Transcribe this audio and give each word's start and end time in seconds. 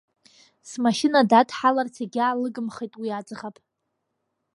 Смашьына 0.69 1.19
дадҳаларц 1.29 1.95
егьаалыгымхеит 2.03 2.93
уи 3.01 3.09
аӡӷаб. 3.19 3.55